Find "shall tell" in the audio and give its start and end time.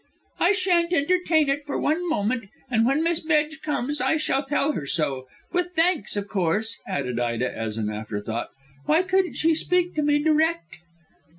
4.15-4.71